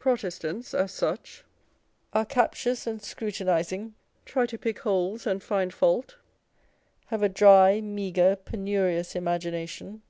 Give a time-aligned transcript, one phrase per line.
[0.00, 1.44] Protestants, as such,
[2.12, 6.14] are captious and scrutinising, try to pick holes and find fault,â€"
[7.10, 10.02] have a dry, meagre, penurious imagination.